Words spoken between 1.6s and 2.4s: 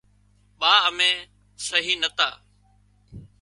سهي نتا